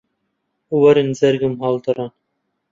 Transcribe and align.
وەرن 0.79 1.13
جەرگم 1.21 1.55
هەڵدڕن 1.63 2.09